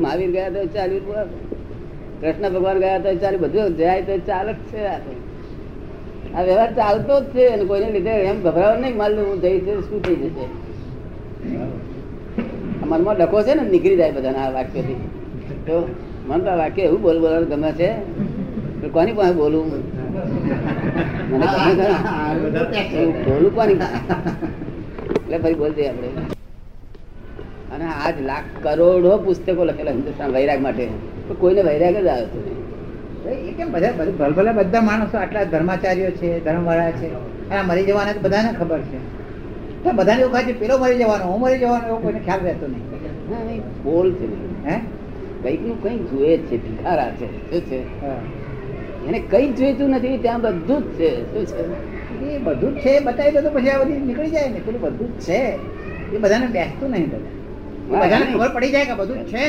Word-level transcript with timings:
બધું 3.40 3.76
જાય 3.76 4.02
તો 4.02 4.18
ચાલે 4.18 4.52
છે 4.52 4.84
આ 6.34 6.42
વ્યવહાર 6.42 6.72
ચાલતો 6.72 7.20
જ 7.20 7.24
છે 7.24 7.46
અને 7.46 7.64
કોઈને 7.64 7.92
લીધે 7.92 8.10
એમ 8.10 8.42
ગભરાવ 8.42 8.78
નહીં, 8.80 8.96
માલું 8.96 9.26
હું 9.26 9.40
જઈ 9.40 9.60
છે 9.60 9.80
શું 9.80 10.02
થઈ 10.02 10.16
જશે? 10.16 10.46
મનમાં 12.86 13.16
ડખો 13.16 13.42
છે 13.42 13.54
ને, 13.54 13.70
નીકળી 13.70 13.96
જાય 13.96 14.12
બધાના 14.12 14.38
આ 14.38 14.50
વાક્યથી. 14.50 14.94
તો 15.66 15.94
મન 16.28 16.40
તો 16.46 16.52
વાક્ય 16.60 16.82
એવું 16.82 17.00
બોલ 17.02 17.18
બોલવાનું 17.22 17.48
ગમે 17.52 17.70
છે? 17.72 17.88
કોની 18.94 19.16
પાસે 19.18 19.34
બોલું 19.40 19.64
મને 19.70 19.78
બોલું 23.26 23.52
કોની? 23.54 23.78
એટલે 25.16 25.36
ફરી 25.42 25.58
બોલ 25.60 25.72
દઈએ 25.76 25.88
આપણે. 25.88 26.08
અને 27.74 27.84
આજ 27.84 28.16
લાખ 28.30 28.48
કરોડો 28.62 29.12
પુસ્તકો 29.24 29.62
લખેલા 29.64 29.94
હિન્દુસ્તાન 29.96 30.30
વૈરાગ 30.36 30.60
માટે. 30.66 30.86
તો 31.28 31.32
કોઈને 31.34 31.62
વૈરાગ 31.68 31.96
જ 32.06 32.08
આવતો 32.14 32.38
નહીં. 32.44 32.60
એ 33.48 33.52
કેમ 33.58 33.68
બધા 33.74 33.92
ભલભલા 34.18 34.52
બધા 34.52 34.80
માણસો 34.90 35.16
આટલા 35.18 35.44
ધર્માચાર્યો 35.44 36.12
છે 36.20 36.28
ધર્મવાળા 36.44 36.92
છે 37.00 37.08
આ 37.54 37.62
મરી 37.68 37.86
જવાના 37.88 38.14
તો 38.16 38.20
બધાને 38.26 38.50
ખબર 38.58 38.80
છે. 38.90 38.98
તો 39.84 39.88
બધાને 39.98 40.20
એવું 40.22 40.42
છે 40.46 40.52
પેલો 40.60 40.74
મરી 40.82 40.98
જવાનો 41.02 41.24
હું 41.30 41.38
મરી 41.44 41.60
જવાનો 41.62 41.84
એવો 41.90 41.98
કોઈને 42.04 42.20
ખ્યાલ 42.26 42.42
રહેતો 42.46 42.66
નહીં. 42.72 42.84
નહીં, 43.46 43.62
બોલ 43.84 44.08
છે 44.18 44.26
હે? 44.68 44.76
કંઈકનું 45.42 45.76
કંઈક 45.82 46.02
જુએ 46.10 46.30
છે 46.48 46.56
ભિખારા 46.58 47.10
છે 47.18 47.26
શું 47.50 47.62
છે? 47.68 47.78
હા. 48.02 48.20
એને 49.06 49.18
કઈ 49.30 49.48
જોઈતું 49.58 49.90
નથી 49.90 50.18
ત્યાં 50.18 50.40
બધું 50.46 50.82
જ 50.88 50.98
છે 50.98 51.44
શું 51.44 51.44
છે? 51.50 51.62
એ 52.26 52.38
બધું 52.38 52.72
જ 52.74 52.82
છે 52.82 52.92
બતાવી 53.06 53.34
દો 53.36 53.40
તો 53.42 53.50
પછી 53.56 53.70
આ 53.70 53.80
બધી 53.82 54.00
નીકળી 54.08 54.32
જાય 54.34 54.48
ને 54.50 54.60
પેલું 54.60 54.80
બધું 54.86 55.10
જ 55.16 55.24
છે. 55.26 55.40
એ 56.12 56.18
બધાને 56.18 56.46
બેસતું 56.48 56.90
નહીં 56.90 57.08
બધા. 57.08 57.30
બધાને 58.00 58.24
ખબર 58.32 58.50
પડી 58.54 58.72
જાય 58.74 58.86
કે 58.86 58.94
બધું 59.00 59.18
જ 59.22 59.32
છે 59.32 59.46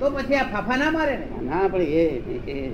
તો 0.00 0.04
પછી 0.10 0.36
આ 0.36 0.46
ફાફા 0.52 0.76
ના 0.76 0.90
મારે 0.90 1.14
ને. 1.20 1.26
ના 1.48 1.66
પણ 1.68 1.84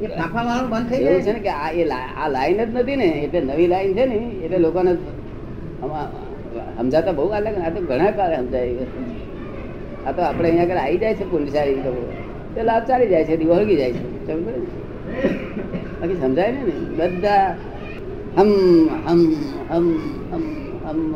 એ 0.03 0.09
ફાફા 0.11 0.45
મારવાનું 0.47 0.71
બંધ 0.73 0.89
થઈ 0.91 1.03
ગયું 1.05 1.23
છે 1.23 1.33
ને 1.33 1.41
કે 1.41 1.53
આ 1.57 1.71
એ 1.73 1.83
આ 2.17 2.29
લાઈન 2.29 2.61
જ 2.61 2.71
નથી 2.75 2.97
ને 2.97 3.09
એટલે 3.25 3.41
નવી 3.49 3.69
લાઈન 3.73 3.95
છે 3.95 4.05
ને 4.07 4.19
એટલે 4.45 4.59
લોકોને 4.59 4.93
સમજાતા 6.79 7.15
બહુ 7.15 7.25
અલગ 7.39 7.57
આ 7.59 7.71
તો 7.71 7.81
ઘણા 7.83 8.13
કાળે 8.13 8.37
સમજાય 8.39 8.87
આ 10.07 10.13
તો 10.13 10.21
આપણે 10.23 10.47
અહીંયા 10.49 10.67
આગળ 10.67 10.81
આવી 10.81 11.01
જાય 11.03 11.15
છે 11.15 11.25
પુણ્યશાળી 11.25 11.83
લોકો 11.87 12.03
તે 12.55 12.63
લાભ 12.63 12.85
ચાલી 12.87 13.09
જાય 13.09 13.25
છે 13.25 13.37
દીવો 13.37 13.55
હળગી 13.55 13.77
જાય 13.77 13.93
છે? 13.93 14.07
બાકી 16.01 16.15
સમજાય 16.15 16.53
ને 16.53 16.75
બધા 16.99 17.57
હમ 18.37 18.51
હમ 19.07 19.23
હમ 19.71 19.89
હમ 20.31 20.45
હમ 20.85 21.15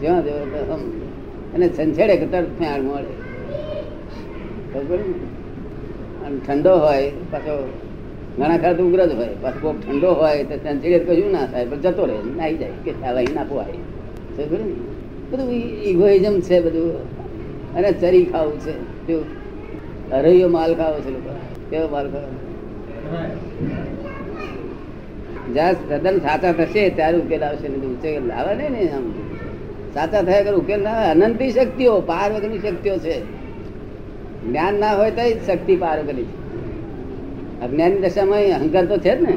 જ્યાં 0.00 0.24
જેવો 0.24 0.42
હમ. 0.72 0.82
અને 1.54 1.66
સંછેડે 1.68 2.16
કે 2.16 2.26
તરત 2.26 2.48
ફેણ 2.58 2.82
મળે. 2.82 3.12
પડી 4.72 5.14
અને 6.24 6.36
ઠંડો 6.46 6.72
હોય, 6.78 7.10
પાછો 7.30 7.54
ઘણા 8.38 8.58
ખરા 8.58 8.82
ઉગ્ર 8.82 9.00
જ 9.06 9.12
હોય. 9.14 9.28
પાછો 9.42 9.58
કોક 9.60 9.76
ઠંડો 9.80 10.10
હોય 10.12 10.44
તો 10.44 10.56
સંછેડે 10.56 10.98
કશું 10.98 11.30
ના 11.32 11.46
થાય, 11.46 11.66
પણ 11.66 11.80
જતો 11.80 12.02
રહે 12.06 12.18
નાઈ 12.36 12.56
જાય. 12.56 12.74
કે 12.84 12.90
અહીં 13.02 13.34
ના 13.34 13.44
પોવાય 13.44 13.78
સમજ 14.36 14.50
બધું 15.30 15.50
ઇગોઇઝમ 15.90 16.40
છે 16.40 16.60
બધું. 16.60 16.94
અને 17.74 17.90
ચરી 17.92 18.24
ખાવું 18.24 18.58
છે. 18.60 18.74
જો 19.06 19.16
હરૈયો 20.12 20.48
માલ 20.48 20.74
ખાવો 20.74 21.00
છે 21.00 21.10
લોકો. 21.10 21.36
કેવો 21.70 21.88
માલ 21.88 22.10
ખાવો? 22.10 22.26
જ્યાં 25.54 25.74
તદ્દન 25.88 26.18
સાચા 26.18 26.52
થશે, 26.52 26.90
ત્યારે 26.90 27.18
ઉકેલ 27.18 27.44
આવશે 27.44 27.68
ઉકેલ 27.68 28.30
આવે 28.30 28.68
ને 28.68 28.88
આમ. 28.88 29.12
સાચા 29.94 30.22
થયા 30.22 30.42
કરે 30.42 30.52
ઉકેલ 30.52 30.82
ના 30.82 31.10
અનંતી 31.10 31.50
શક્તિઓ 31.50 32.00
પાર 32.00 32.32
વગરની 32.32 32.58
શક્તિઓ 32.58 32.98
છે. 32.98 33.20
જ્ઞાન 34.46 34.74
ના 34.74 34.92
હોય 34.92 35.10
તો 35.10 35.28
શક્તિ 35.46 35.76
પાર 35.76 36.02
વગરની 36.02 36.22
છે. 36.22 36.46
અજ્ઞાની 37.60 37.98
દશામાં 37.98 38.38
અહંકાર 38.38 38.84
તો 38.84 38.98
છે 38.98 39.18
જ 39.18 39.22
ને. 39.22 39.36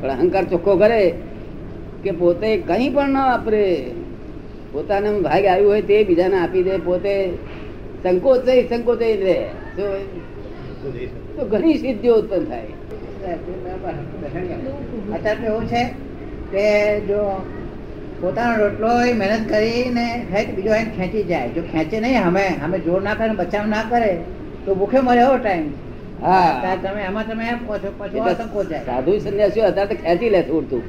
પણ 0.00 0.08
અહંકાર 0.08 0.44
ચોખ્ખો 0.44 0.76
કરે 0.76 1.14
કે 2.02 2.10
પોતે 2.10 2.56
કંઈ 2.56 2.88
પણ 2.88 3.08
ના 3.08 3.26
વાપરે. 3.26 3.90
પોતાને 4.72 5.20
ભાગ 5.20 5.44
આવ્યું 5.44 5.70
હોય 5.70 5.82
તે 5.82 6.04
બીજાને 6.04 6.38
આપી 6.38 6.62
દે, 6.62 6.76
પોતે 6.76 7.32
સંકોચ 8.02 8.48
સંકોચ 8.70 9.02
રહે. 9.02 9.44
તો 9.76 11.42
ઘણી 11.46 11.78
સિદ્ધિઓ 11.78 12.14
ઉત્પન્ન 12.14 12.44
થાય. 12.46 12.74
અત્યારે 15.14 15.46
એવું 15.46 15.66
છે 15.66 15.82
કે 16.52 16.64
જો 17.08 17.20
પોતાનો 18.20 18.54
રોટલો 18.62 18.92
મહેનત 19.20 19.44
કરીને 19.48 20.06
તો 20.30 20.52
બીજો 20.56 20.72
એને 20.74 20.90
ખેંચી 20.96 21.24
જાય. 21.24 21.48
જો 21.54 21.62
ખેંચે 21.62 21.96
નહીં 22.00 22.22
અમે 22.24 22.46
અમે 22.64 22.78
જોર 22.80 23.00
ના 23.02 23.14
કરે 23.14 23.34
બચાવ 23.34 23.66
ના 23.66 23.84
કરે 23.90 24.10
તો 24.64 24.70
ભૂખે 24.74 24.98
મળે 25.00 25.22
એવો 25.22 25.36
ટાઈમ. 25.38 25.66
હા. 26.22 26.76
તમે 26.76 27.00
એમાં 27.02 27.26
તમે 27.26 27.46
સાધુ 28.86 29.12
સંન્યાસી 29.20 29.62
અત્યારે 29.62 29.88
તો 29.90 30.02
ખેંચી 30.02 30.30
લે 30.30 30.40
ઉડતું 30.50 30.82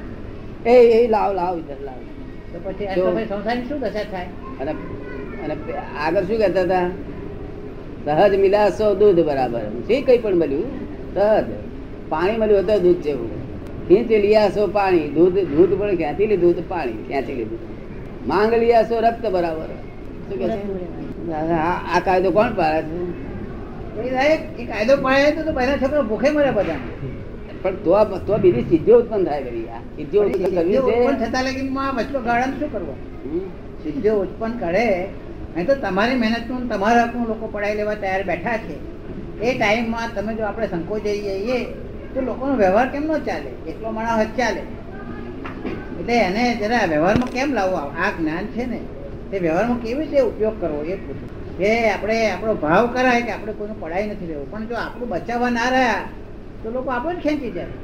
એ 0.65 0.73
એ 0.95 1.07
લાવ 1.07 1.29
લાવ 1.35 1.53
ઇધર 1.59 1.79
લાવ. 1.81 1.99
તો 2.53 2.57
પછી 2.59 2.87
સંસારની 3.29 3.67
શું 3.67 3.79
દશા 3.79 4.05
થાય? 4.11 4.29
અને 4.59 4.71
અને 5.43 5.53
આગળ 5.99 6.25
શું 6.27 6.37
કહેતા 6.37 6.65
હતા? 6.65 6.87
સહજ 8.05 8.39
મિલાસો 8.39 8.95
દૂધ 8.95 9.19
બરાબર. 9.25 9.63
જે 9.87 10.01
કઈ 10.01 10.17
પણ 10.17 10.35
મળ્યું 10.35 10.69
સહજ. 11.15 11.45
પાણી 12.09 12.37
મળ્યું 12.37 12.59
હતું 12.59 12.83
દૂધ 12.83 13.01
જેવું. 13.01 13.31
ખીંચ 13.87 14.11
લિયાસો 14.11 14.67
પાણી. 14.67 15.07
દૂધ 15.09 15.33
દૂધ 15.33 15.79
પણ 15.79 15.95
ક્યાંથી 15.95 16.25
લીધું? 16.25 16.55
તો 16.55 16.63
પાણી. 16.67 17.03
ક્યાંથી 17.07 17.33
લીધું? 17.33 17.59
માંગ 18.27 18.53
લિયાસો 18.53 18.99
રક્ત 18.99 19.25
બરાબર. 19.25 19.69
શું 20.29 20.49
આ 21.93 21.99
કાયદો 22.05 22.31
કોણ 22.31 22.53
પાડે 22.53 22.81
છે? 24.17 24.65
કાયદો 24.65 24.95
પાડે 25.01 25.31
તો 25.31 25.41
તો 25.43 25.51
પહેલા 25.51 25.77
છોકરો 25.77 26.03
ભૂખે 26.03 26.29
મરે 26.29 26.51
બધા. 26.51 26.79
પણ 27.63 27.75
તો 27.85 28.03
તો 28.27 28.37
બીજી 28.37 28.61
સિદ્ધિઓ 28.61 28.95
ઉત્પન્ન 28.99 29.23
થાય 29.23 29.43
કરી 29.43 29.67
આ 29.67 29.81
સિદ્ધિઓ 29.95 30.21
ઉત્પન્ન 30.23 30.55
કરવી 30.55 30.77
ઉત્પન્ન 30.77 31.17
છે 31.17 31.25
થતા 31.25 31.41
લગીનમાં 31.41 31.91
વચલો 31.95 32.19
ગાળાનું 32.19 32.59
શું 32.59 32.71
કરવું? 32.73 32.97
સિદ્ધિઓ 33.83 34.13
ઉત્પન્ન 34.15 34.53
કરે 34.57 34.85
નહીં 35.55 35.67
તો 35.67 35.75
તમારી 35.75 36.15
મહેનતનું 36.15 36.69
તમારા 36.69 37.05
હકનું 37.05 37.27
લોકો 37.27 37.45
પડાઈ 37.47 37.75
લેવા 37.75 37.95
તૈયાર 37.95 38.23
બેઠા 38.23 38.57
છે. 38.57 38.75
એ 39.41 39.53
ટાઈમમાં 39.53 40.09
તમે 40.15 40.31
જો 40.33 40.43
આપણે 40.45 40.67
સંકોચાઈ 40.67 41.21
જઈએ 41.39 41.59
તો 42.13 42.19
લોકોનો 42.21 42.53
વ્યવહાર 42.55 42.87
કેમ 42.89 43.03
ન 43.09 43.21
ચાલે? 43.21 43.51
એટલો 43.65 43.87
માણસ 43.91 44.31
ચાલે. 44.37 44.61
એટલે 45.99 46.15
એને 46.19 46.43
જરા 46.55 46.85
વ્યવહારમાં 46.85 47.31
કેમ 47.31 47.49
લાવવો? 47.53 47.77
આ 47.95 48.11
જ્ઞાન 48.11 48.45
છે 48.47 48.63
ને 48.65 48.79
તે 49.31 49.35
વ્યવહારમાં 49.39 49.79
કેવી 49.79 49.99
રીતે 50.01 50.19
ઉપયોગ 50.21 50.55
કરવો 50.59 50.81
એ 50.83 50.95
પૂછું. 50.97 51.29
કે 51.57 51.69
આપણે 51.89 52.17
આપણો 52.31 52.53
ભાવ 52.55 52.83
કરાય 52.93 53.21
કે 53.21 53.31
આપણે 53.31 53.53
કોઈનું 53.53 53.79
પડાઈ 53.79 54.07
નથી 54.07 54.27
લેવું 54.27 54.49
પણ 54.51 54.67
જો 54.67 54.75
આપણું 54.75 55.09
બચાવવા 55.09 55.49
ના 55.49 55.69
રહ્યા 55.69 56.03
તો 56.63 56.67
લોકો 56.69 56.89
આપણે 56.91 57.15
જ 57.15 57.23
ખેંચી 57.23 57.51
જાય. 57.51 57.75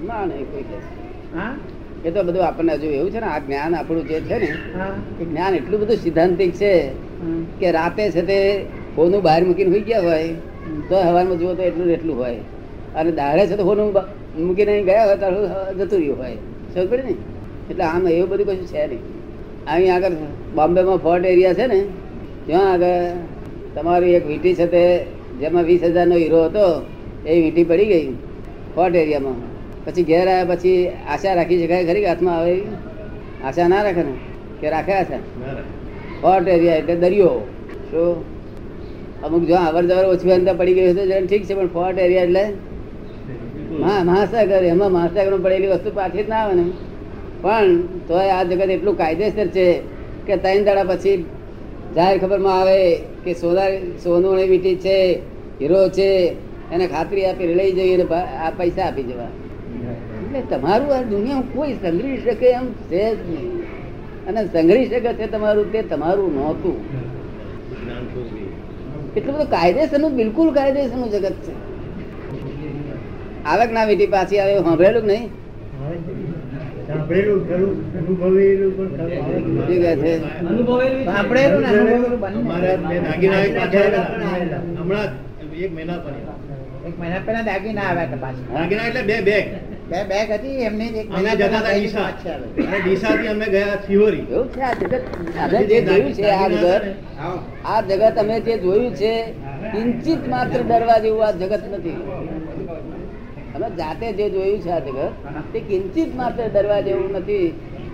ના 0.00 0.24
નહીં 0.26 0.46
કોઈ 0.46 0.66
હા? 1.32 1.52
એ 2.04 2.10
તો 2.10 2.20
બધું 2.26 2.42
આપણને 2.46 2.72
હજુ 2.74 2.88
એવું 2.98 3.10
છે 3.12 3.20
ને 3.20 3.28
આ 3.34 3.40
જ્ઞાન 3.44 3.74
આપણું 3.74 4.04
જે 4.08 4.16
છે 4.28 4.36
ને 4.42 4.50
એ 5.20 5.24
જ્ઞાન 5.24 5.52
એટલું 5.58 5.78
બધું 5.82 5.98
સિદ્ધાંતિક 6.04 6.52
છે 6.60 6.72
કે 7.60 7.68
રાતે 7.76 8.04
છે 8.14 8.22
તે 8.30 8.38
ફોનું 8.96 9.20
બહાર 9.26 9.40
મૂકીને 9.48 9.70
હોઈ 9.74 9.84
ગયા 9.88 10.04
હોય 10.06 10.34
તો 10.88 10.96
હવામાં 11.06 11.38
જુઓ 11.38 11.54
તો 11.54 11.62
એટલું 11.62 11.90
એટલું 11.96 12.16
હોય. 12.16 12.40
અને 12.94 13.10
દાડે 13.20 13.42
છે 13.48 13.56
તો 13.56 13.64
ફોનું 13.64 13.88
મૂકીને 14.38 14.72
અહીં 14.74 14.86
ગયા 14.90 15.06
હોય 15.08 15.16
તો 15.22 15.28
જતું 15.78 15.98
રહ્યું 16.00 16.18
હોય. 16.18 16.38
સમજ 16.72 16.86
પડે 16.90 17.02
ને? 17.08 17.14
એટલે 17.70 17.84
આમ 17.84 18.06
એવું 18.08 18.28
બધું 18.30 18.46
કશું 18.48 18.68
છે 18.72 18.82
નહીં. 18.90 19.02
અહીં 19.66 19.92
આગળ 19.94 20.16
બોમ્બેમાં 20.56 20.98
ફોર્ટ 20.98 21.24
એરિયા 21.32 21.58
છે 21.58 21.66
ને 21.72 21.80
ત્યાં 22.46 22.68
આગળ 22.74 22.94
તમારી 23.74 24.14
એક 24.18 24.24
વીંટી 24.30 24.54
છે 24.54 24.66
તે 24.74 24.84
જેમાં 25.40 25.64
વીસ 25.64 25.82
હજારનો 25.86 26.16
હીરો 26.22 26.40
હતો 26.48 26.66
એ 27.24 27.32
વીંટી 27.42 27.68
પડી 27.70 27.90
ગઈ 27.92 28.06
ફોર્ટ 28.74 28.94
એરિયામાં. 29.02 29.53
પછી 29.86 30.04
ઘેર 30.10 30.26
આવ્યા 30.26 30.50
પછી 30.50 30.76
આશા 31.12 31.34
રાખી 31.38 31.58
શકાય 31.62 31.84
ખરી 31.88 32.04
હાથમાં 32.10 32.36
આવે 32.38 32.54
આશા 33.44 33.68
ના 33.72 33.82
રાખે 33.86 34.02
ને? 34.08 34.14
કે 34.60 34.66
રાખે 34.74 34.92
આશા? 34.92 35.20
હોટ 36.22 36.46
એરિયા 36.48 36.78
એટલે 36.80 36.94
દરિયો. 37.02 37.34
શું 37.90 38.14
અમુક 39.24 39.44
જો 39.50 39.56
અવર 39.62 39.82
જવર 39.82 40.06
ઓછી 40.12 40.32
અંદર 40.36 40.54
પડી 40.60 40.76
ગયું 40.76 40.96
હોય 40.98 41.06
તો 41.12 41.26
ઠીક 41.26 41.44
છે 41.48 41.54
પણ 41.54 41.70
ફોર્ટ 41.76 41.98
એરિયા 41.98 42.26
એટલે 42.28 42.44
હા 43.84 44.00
મહાસાગર. 44.04 44.62
એમાં 44.72 44.92
મહાસાગરમાં 44.92 45.42
પડેલી 45.44 45.72
વસ્તુ 45.74 45.90
પાછી 45.98 46.24
જ 46.24 46.28
ના 46.28 46.42
આવે 46.42 46.54
ને. 46.54 46.66
પણ 47.42 47.70
તોય 48.08 48.32
આ 48.36 48.44
જગત 48.44 48.70
એટલું 48.70 48.96
કાયદેસર 48.96 49.48
છે 49.56 49.66
કે 50.26 50.34
ત્રણ 50.42 50.66
દાડા 50.66 50.88
પછી 50.90 51.16
જાહેર 51.96 52.16
ખબરમાં 52.18 52.56
આવે 52.58 52.78
કે 53.24 53.32
સોના 53.34 53.68
સોનું 54.04 54.36
વીટી 54.52 54.76
છે 54.84 54.96
હીરો 55.60 55.80
છે 55.96 56.08
એને 56.72 56.86
ખાતરી 56.88 57.26
આપી 57.26 57.54
લઈ 57.60 57.72
જઈએ 57.78 58.06
આ 58.38 58.50
પૈસા 58.58 58.86
આપી 58.88 59.06
જવા. 59.10 59.32
એટલે 60.36 60.56
તમારું 60.56 60.90
આ 60.96 61.02
દુનિયા 61.02 61.42
કોઈ 61.54 61.74
સંઘરી 61.82 62.18
શકે 62.24 62.48
એમ 62.58 62.66
છે 62.90 63.02
જ 63.16 63.18
નહીં. 63.28 63.50
અને 64.28 64.40
સંઘરી 64.46 64.86
શકે 64.88 65.10
છે 65.18 65.26
તમારું 65.26 65.66
તે 65.72 65.82
તમારું 65.82 66.30
નહોતું. 66.36 66.76
એટલું 69.16 69.34
બધું 69.34 69.50
કાયદેસરનું 69.50 70.12
બિલકુલ 70.16 70.48
કાયદેસરનું 70.54 71.08
જગત 71.14 71.36
છે. 71.44 71.52
આવક 73.46 73.70
ના 73.72 73.84
વીટી 73.84 74.12
પાછી 74.14 74.40
આવે 74.40 74.54
સાંભળેલું 74.66 75.06
નહીં? 75.10 75.26
એક 85.64 85.72
મહિના 85.76 85.98
એક 86.86 86.94
મહિના 87.00 87.20
પહેલા. 87.26 87.44
દાગીના 87.50 87.86
આવ્યા 87.90 88.06
હતા 88.08 88.20
પાછા. 88.24 88.52
દાગીના 88.54 88.86
એટલે 88.88 89.02
બે 89.02 89.16
બેગ 89.28 89.46
બે 89.90 89.98
બેગ 90.10 90.30
હતી 90.32 90.62
એમની 90.66 90.98
એક 91.00 91.08
અમે 91.16 91.30
જતા 91.38 91.60
હતા 91.60 91.74
ડીસા. 91.76 92.10
અને 92.66 92.78
ડીસાથી 92.82 93.28
અમે 93.28 93.46
ગયા 93.54 93.78
શિહોરી 93.86 94.24
એવું 94.30 94.48
છે 94.54 94.62
આ 94.62 94.74
જગત 94.74 94.94
અમે 95.44 95.60
જે 95.70 95.78
જોયું 95.88 96.12
છે 96.12 96.24
આ 96.32 96.48
જગત. 96.48 96.84
આ 97.64 97.80
જગત 97.82 98.16
અમે 98.18 98.36
જે 98.40 98.54
જોયું 98.58 98.94
છે 98.94 99.12
કિંચિત 99.72 100.22
માત્ર 100.28 100.60
ડરવા 100.62 100.98
જેવું 100.98 101.26
આ 101.26 101.32
જગત 101.32 101.62
નથી. 101.72 101.98
અમે 103.54 103.66
જાતે 103.78 104.06
જે 104.18 104.26
જોયું 104.30 104.60
છે 104.64 104.70
આ 104.70 104.80
જગત 104.80 105.12
તે 105.52 105.58
કિંચિત 105.68 106.10
માત્ર 106.16 106.44
ડરવા 106.48 106.80
જેવું 106.80 107.10
નથી. 107.12 107.48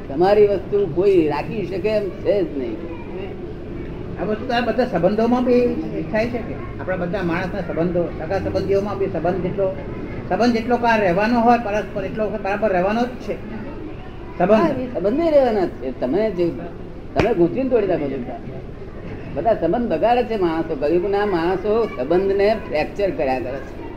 તમારી 0.09 0.47
વસ્તુ 0.47 0.79
કોઈ 0.95 1.29
રાખી 1.29 1.67
શકે 1.67 1.91
એમ 1.91 2.05
છે 2.23 2.35
જ 2.43 2.49
નહીં. 2.59 2.77
આ 4.19 4.25
વસ્તુ 4.25 4.53
આ 4.53 4.61
બધા 4.61 4.87
સંબંધોમાં 4.87 5.45
બી 5.45 5.63
થાય 6.13 6.27
છે 6.33 6.41
કે? 6.49 6.55
આપણા 6.81 7.01
બધા 7.03 7.25
માણસના 7.31 7.63
સંબંધો 7.69 8.03
સગા 8.19 8.39
સંબંધીઓમાં 8.45 8.97
બી 8.99 9.11
સંબંધ 9.15 9.43
જેટલો 9.45 9.69
સંબંધ 10.31 10.53
જેટલો 10.53 10.77
કાળ 10.77 11.01
રહેવાનો 11.01 11.41
હોય, 11.41 11.59
પરસ્પર 11.59 12.05
એટલો 12.05 12.31
બરાબર 12.31 12.73
રહેવાનો 12.73 13.03
જ 13.03 13.09
છે. 13.09 13.35
સંબંધ. 14.39 14.95
સંબંધ 14.95 15.19
નહીં 15.19 15.31
રહેવાના. 15.31 15.67
છે 15.67 16.01
તમે 16.01 16.31
જે, 16.31 16.51
તમે 17.15 17.35
ગૂંચવીને 17.35 17.69
તોડી 17.69 17.87
નાખો 17.87 18.05
છો. 18.05 18.17
બધા. 18.17 18.39
બધા 19.35 19.55
સંબંધ 19.55 19.93
બગાડે 19.93 20.25
છે 20.25 20.37
માણસો. 20.37 20.77
ગરીબના 20.77 21.27
માણસો 21.27 21.89
સંબંધને 21.97 22.57
ફ્રેક્ચર 22.69 23.11
કર્યા 23.11 23.41
કરે 23.41 23.59
છે. 23.59 23.91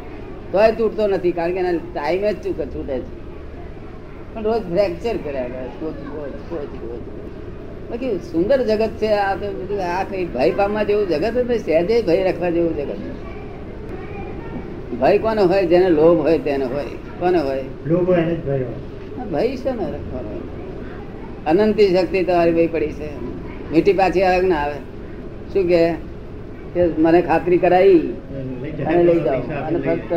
તોય 0.51 0.71
તૂટતો 0.71 1.07
નથી, 1.07 1.31
કારણ 1.31 1.53
કે 1.53 1.59
એના 1.59 1.71
ટાઈમે 1.71 2.33
જ 2.33 2.43
ચૂકે, 2.43 2.65
છૂટે 2.65 2.99
છે. 2.99 3.23
પણ 4.33 4.43
રોજ 4.43 4.61
ફ્રેક્ચર 4.61 5.17
કર્યા 5.23 5.43
કરે 5.43 5.67
છે. 5.67 6.13
બાકી 7.89 8.17
સુંદર 8.17 8.63
જગત 8.63 8.89
છે 8.89 9.07
આ 9.07 9.35
તો 9.35 9.51
બધું. 9.51 9.83
આ 9.83 10.03
કઈ 10.03 10.25
ભય 10.25 10.51
પામવા 10.51 10.83
જેવું 10.83 11.07
જગત 11.07 11.51
સહેજે 11.51 12.01
ભય 12.01 12.23
રાખવા 12.23 12.49
જેવું 12.49 12.75
જગત 12.75 12.97
ભય 15.03 15.17
કોને 15.17 15.41
હોય 15.41 15.65
જેને 15.65 15.89
લોભ 15.89 16.19
હોય 16.21 16.37
તેને 16.37 16.65
હોય. 16.65 16.85
કોને 17.19 17.39
હોય? 17.39 17.63
લોભો 17.87 18.13
એને 18.13 18.33
ભર્યો 18.33 19.29
ભય 19.31 19.57
છે 19.57 19.71
ને 19.71 19.91
રાખવાનો. 19.91 20.31
અનંતી 21.47 21.87
શક્તિ 21.87 22.23
તમારી 22.23 22.51
ભાઈ 22.51 22.67
પડી 22.67 22.91
છે. 22.91 23.09
મીઠી 23.71 23.93
પાછી 23.93 24.23
આવે 24.23 24.47
ના 24.47 24.55
આવે? 24.55 24.79
શું 25.53 25.67
કે? 25.67 25.81
મને 26.97 27.21
ખાતરી 27.21 27.57
કરાવી 27.57 27.99
અને 28.85 29.03
લઈ 29.03 29.19
જાઓ. 29.19 29.41
અને 29.67 29.79
ફક્ત 29.79 30.13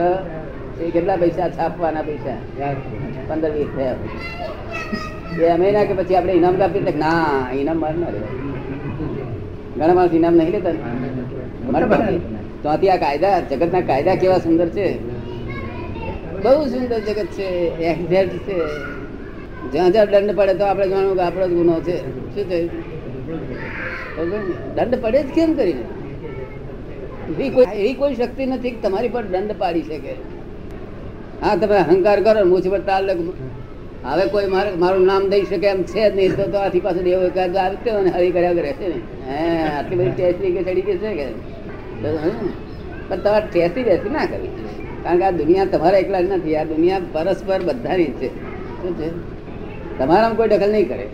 એ 0.82 0.90
કેટલા 0.90 1.16
પૈસા? 1.16 1.48
છાપવાના 1.48 2.02
પૈસા. 2.02 2.38
પંદર 3.28 3.50
વીસ 3.50 3.66
થયા 3.76 3.96
એ 5.42 5.48
અમે 5.48 5.72
ના 5.72 5.84
કે 5.84 5.94
પછી 5.94 6.14
આપણે 6.14 6.32
ઇનામ 6.32 6.62
એટલે 6.62 6.92
ના 6.98 7.50
ઇનામ 7.54 7.78
માર 7.80 7.94
ના 7.94 8.10
ઘણા 9.76 9.94
માણસ 9.94 10.14
ઇનામ 10.14 10.34
નહીં 10.34 10.50
લેતા 10.50 10.72
ત્યાંથી 12.66 12.88
આ 12.88 12.96
કાયદા, 12.96 13.40
જગતના 13.40 13.80
કાયદા 13.80 14.14
કેવા 14.14 14.38
સુંદર 14.38 14.68
છે? 14.68 14.86
બહુ 16.42 16.66
સુંદર 16.66 16.98
જગત 16.98 17.26
છે 17.26 17.48
એક્ઝેક્ટ 17.84 18.32
છે. 18.48 18.58
જ્યાં 19.72 19.92
જ્યાં 19.92 20.06
દંડ 20.06 20.36
પડે 20.36 20.54
તો 20.54 20.64
આપણે 20.64 20.88
જાણવું 20.88 21.16
કે 21.16 21.22
આપણો 21.22 21.48
જ 21.48 21.50
ગુનો 21.50 21.80
છે. 21.80 21.98
શું 22.34 22.48
થયું? 22.48 22.70
દંડ 24.74 25.02
પડે 25.02 25.22
જ 25.22 25.26
કેમ 25.26 25.54
કરીને? 25.54 25.84
એવી 27.30 27.48
કોઈ 27.48 27.66
એવી 27.74 27.94
કોઈ 27.94 28.14
શક્તિ 28.14 28.46
નથી 28.46 28.70
કે 28.70 28.88
તમારી 28.88 29.08
પર 29.08 29.22
દંડ 29.22 29.52
પાડી 29.58 29.82
શકે. 29.82 30.14
હા, 31.42 31.56
તમે 31.56 31.76
અહંકાર 31.76 32.20
કરો 32.20 32.34
ને 32.34 32.42
મુછ 32.42 32.86
તાલ 32.86 33.10
હવે 34.04 34.26
કોઈ 34.26 34.46
મારે 34.46 34.70
મારું 34.70 35.06
નામ 35.06 35.28
દઈ 35.28 35.42
શકે 35.42 35.66
એમ 35.66 35.82
છે 35.82 36.10
જ 36.10 36.16
નહીં, 36.16 36.36
તો 36.36 36.44
તો 36.50 36.58
આથી 36.58 36.80
પાછું 36.80 37.02
દેવો 37.02 37.22
એકાદ 37.22 37.56
આવી 37.56 37.90
હોય 37.90 38.02
ને 38.02 38.10
હરી 38.10 38.30
કર્યા 38.30 38.52
કરે 38.52 38.72
છે 38.72 38.88
ને. 38.88 38.98
હે, 39.28 39.62
આટલી 39.62 39.96
બધી 39.96 40.10
ટેસ્ટ 40.10 40.40
કે 40.40 40.62
ચડી 40.62 40.82
ગઈ 40.82 40.98
છે 40.98 41.14
કે? 41.14 41.24
તો? 41.24 41.65
પણ 43.08 43.20
તમારે 43.20 43.46
ઠેસી 43.46 43.84
બેસી 43.84 44.10
ના 44.10 44.26
કરવી. 44.26 44.48
કારણ 45.02 45.18
કે 45.18 45.24
આ 45.24 45.30
દુનિયા 45.30 45.64
તમારા 45.64 45.98
એકલા 45.98 46.20
જ 46.20 46.24
નથી. 46.24 46.56
આ 46.56 46.64
દુનિયા 46.64 47.00
પરસ્પર 47.12 47.60
બધાની 47.62 48.04
છે. 48.04 48.28
શું 48.82 48.98
છે? 48.98 49.36
તમારામાં 49.98 50.36
કોઈ 50.36 50.48
દખલ 50.48 50.70
નહીં 50.70 50.88
કરે. 50.88 51.08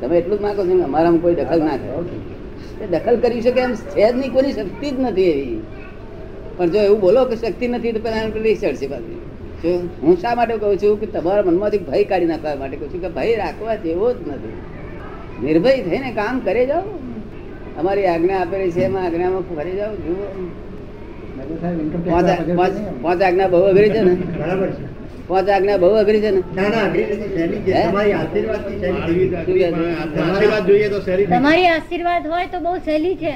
તમે 0.00 0.18
એટલું 0.18 0.38
જ 0.38 0.42
માગો 0.42 0.66
છો 0.66 0.82
અમારામાં 0.82 1.20
કોઈ 1.20 1.34
દખલ 1.34 1.62
ના 1.62 1.76
કરે. 1.76 2.84
એ 2.84 2.86
દખલ 2.86 3.16
કરી 3.16 3.40
શકે 3.40 3.60
એમ 3.60 3.74
છે 3.74 4.12
જ 4.12 4.16
નહીં 4.16 4.32
કોઈની 4.32 4.52
શક્તિ 4.52 4.90
જ 4.90 5.00
નથી 5.00 5.22
એવી. 5.22 5.62
પણ 6.56 6.70
જો 6.70 6.78
એવું 6.78 7.00
બોલો 7.00 7.24
કે 7.24 7.36
શક્તિ 7.36 7.68
નથી 7.68 7.92
તો 7.92 8.00
પેલા 8.00 8.30
પેલી 8.32 8.54
ચડશે 8.54 8.86
પાછી. 8.86 9.20
જો 9.62 9.88
હું 10.02 10.18
શા 10.18 10.34
માટે 10.34 10.56
કહું 10.56 10.78
છું 10.78 11.00
કે 11.00 11.06
તમારા 11.06 11.42
મનમાંથી 11.42 11.78
ભય 11.78 12.04
કાઢી 12.04 12.26
નાખવા 12.26 12.54
માટે 12.54 12.76
કહું 12.76 12.94
છું 12.94 13.00
કે 13.00 13.08
ભય 13.08 13.36
રાખવા 13.36 13.74
જેવો 13.74 14.12
જ 14.12 14.16
નથી. 14.28 14.52
નિર્ભય 15.46 15.72
થઈને 15.72 16.12
કામ 16.14 16.40
કરે 16.40 16.66
જાઓ. 16.66 16.82
અમારી 17.78 18.06
આજ્ઞા 18.06 18.40
આપેલી 18.40 18.72
છે 18.72 18.84
એમાં 18.84 19.04
આજ્ઞામાં 19.06 19.44
ફરી 19.48 19.76
જાવ 19.80 19.92
જુઓ. 20.04 20.26
પાંચ 23.02 23.20
આજ્ઞા 23.22 23.48
બહુ 23.52 23.58
અઘરી 23.70 23.90
છે 23.90 24.00
ને? 24.00 24.14
બરાબર 24.38 24.68
છે. 24.68 24.82
પાંચ 25.28 25.48
આજ્ઞા 25.48 25.78
બહુ 25.78 25.94
અઘરી 26.02 26.20
છે 26.20 26.30
ને? 26.30 26.42
તમારી. 27.82 28.14
આશીર્વાદ 28.14 28.62
જોઈએ 30.66 30.88
તો 30.88 31.00
સહેલી 31.00 31.26
થઈ. 31.26 31.34
તમારી 31.34 31.66
આશીર્વાદ 31.66 32.26
હોય 32.26 32.46
તો 32.46 32.60
બહુ 32.60 32.78
સહેલી 32.84 33.16
છે 33.16 33.32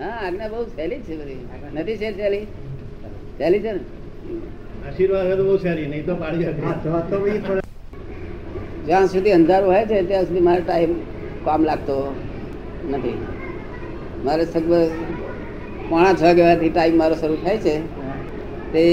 હા 0.00 0.18
આજ્ઞા 0.26 0.48
બહુ 0.48 0.64
સહેલી 0.76 1.00
છે 1.06 1.16
બધી. 1.16 1.38
નથી 1.74 1.96
છે 1.96 2.12
સહેલી? 2.16 2.46
સહેલી 3.38 3.60
છે 3.60 3.72
ને? 3.72 3.80
આશીર્વાદ 4.86 5.26
હોય 5.26 5.36
તો 5.36 5.44
બહુ 5.44 5.56
સહેલી 5.56 5.86
નહીં 5.86 6.06
તો 6.06 6.16
પાડી 6.16 6.46
જ્યાં. 8.86 9.08
સુધી 9.08 9.32
અંધારું 9.32 9.68
હોય 9.72 9.86
છે 9.86 10.02
ત્યાં 10.08 10.26
સુધી 10.26 10.40
મારે 10.40 10.62
ટાઈમ 10.62 10.94
કામ 11.44 11.64
લાગતો 11.64 12.14
નથી. 12.90 13.16
મારે 14.24 14.44
સગવડ 14.44 14.90
પોણા 15.88 16.12
છ 16.12 16.22
વાગ્યાથી 16.22 16.68
ટાઈમ 16.68 16.96
મારો 16.96 17.14
શરૂ 17.14 17.36
થાય 17.44 17.58
છે. 17.58 17.74
તે 18.72 18.84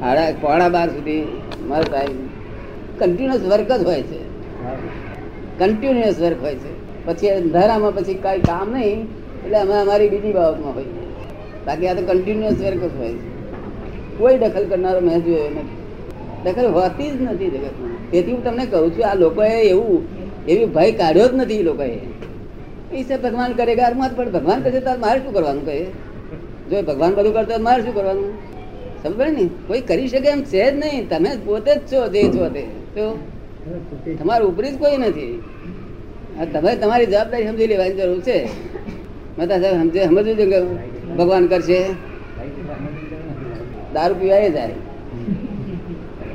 સાડા 0.00 0.32
પોણા 0.40 0.68
બાર 0.68 0.88
સુધી 0.88 1.24
મારો 1.68 1.84
ટાઈમ 1.84 2.18
કન્ટિન્યુઅસ 3.00 3.42
વર્ક 3.52 3.70
જ 3.72 3.84
હોય 3.84 4.02
છે. 4.02 4.20
કન્ટિન્યુઅસ 5.58 6.20
વર્ક 6.20 6.40
હોય 6.42 6.54
છે. 6.54 6.72
પછી 7.06 7.30
અંધારામાં 7.30 7.94
પછી 7.94 8.14
કાંઈ 8.14 8.38
કામ 8.40 8.68
નહીં, 8.72 9.00
એટલે 9.44 9.58
અમે 9.58 9.74
અમારી 9.80 10.08
બીજી 10.08 10.32
બાબતમાં 10.32 10.74
હોય 10.74 10.90
બાકી 11.66 11.88
આ 11.88 11.94
તો 11.94 12.02
કન્ટિન્યુઅસ 12.02 12.58
વર્ક 12.60 12.82
જ 12.82 12.94
હોય 12.98 13.12
છે. 13.12 13.26
કોઈ 14.18 14.38
દખલ 14.38 14.64
કરનારો 14.64 15.00
મેં 15.00 15.24
જોયો 15.24 15.50
નથી. 15.50 15.76
દખલ 16.44 16.66
હોતી 16.66 17.10
જ 17.10 17.22
નથી 17.22 17.50
જગતમાં. 17.50 18.10
તેથી 18.10 18.32
હું 18.32 18.44
તમને 18.44 18.64
કહું 18.66 18.90
છું, 18.94 19.04
આ 19.06 19.14
લોકોએ 19.14 19.50
એવું, 19.68 20.02
એવી 20.48 20.64
ભય 20.64 20.92
કાઢ્યો 20.92 21.28
જ 21.28 21.34
નથી 21.34 21.54
એ 21.54 21.62
લોકોએ. 21.62 21.98
ઈસે 22.94 23.16
ભગવાન 23.16 23.52
કરેગા 23.52 23.86
અરમત 23.86 24.16
પણ 24.16 24.30
ભગવાન 24.32 24.62
કરશે, 24.62 24.80
તો 24.80 24.90
મારે 24.98 25.20
શું 25.20 25.32
કરવાનું 25.34 25.64
કહે? 25.66 25.84
જો 26.70 26.82
ભગવાન 26.82 27.14
બધું 27.14 27.34
કરતો 27.34 27.62
મારે 27.62 27.82
શું 27.82 27.94
કરવાનું? 27.94 28.32
સમજે 29.02 29.30
ને? 29.30 29.48
કોઈ 29.66 29.80
કરી 29.80 30.08
શકે 30.08 30.28
એમ 30.28 30.42
છે 30.42 30.70
જ 30.70 30.74
નહીં. 30.74 31.08
તમે 31.08 31.30
પોતે 31.44 31.74
જ 31.74 31.80
છો 31.92 32.08
જે 32.08 32.22
છો 32.22 32.48
તે. 32.48 32.62
તો 32.94 33.18
તમારું 34.18 34.52
ઉપરી 34.52 34.70
જ 34.70 34.78
કોઈ 34.78 34.96
નથી. 34.96 35.42
તમે 36.52 36.76
તમારી 36.76 37.06
જવાબદારી 37.06 37.46
સમજી 37.46 37.66
લેવાની 37.66 37.94
જરૂર 37.94 38.20
છે. 38.20 38.38
મહેતા 39.38 39.60
સાહેબ, 39.60 39.76
સમજે, 39.76 40.04
સમજવું 40.04 40.36
છે 40.36 40.46
કે 40.46 40.60
ભગવાન 41.14 41.46
કરશે? 41.46 41.80
દારૂ 43.94 44.14
પીવાય 44.14 44.50
જાય. 44.50 44.72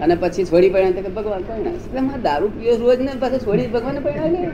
અને 0.01 0.15
પછી 0.15 0.43
છોડી 0.43 0.69
પડ્યા 0.69 0.91
કે 0.91 1.09
ભગવાન 1.09 1.41
પરણાશે 1.41 2.21
દારૂ 2.21 2.47
પીવો 2.47 2.75
રોજ 2.75 2.99
ને, 3.01 3.11
પાછું 3.19 3.39
છોડી 3.39 3.67
ભગવાન 3.67 3.99
પરણાવે 3.99 4.47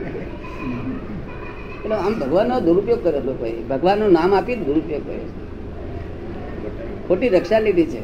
એટલે 1.84 1.96
આમ 1.96 2.14
ભગવાનનો 2.20 2.56
દુરુપયોગ 2.60 3.00
કર્યો 3.04 3.22
લોકોએ 3.24 3.52
ભગવાનનું 3.70 4.10
નામ 4.12 4.30
આપી 4.34 4.56
દુરુપયોગ 4.68 5.02
કર્યો 5.06 5.28
ખોટી 7.08 7.28
રક્ષા 7.28 7.58
લીધી 7.58 7.86
છે. 7.86 8.02